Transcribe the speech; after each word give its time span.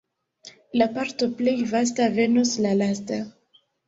La 0.81 0.85
parto 0.95 1.27
plej 1.41 1.53
vasta 1.73 2.07
venos 2.15 2.55
la 2.67 2.73
lasta. 2.81 3.21